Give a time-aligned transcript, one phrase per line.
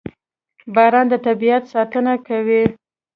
[0.73, 2.63] •باران د طبیعت ساتنه کوي.